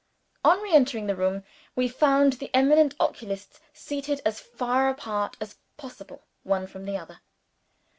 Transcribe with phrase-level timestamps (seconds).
[0.43, 1.43] On re entering the room,
[1.75, 7.19] we found the eminent oculists seated as far apart as possible one from the other.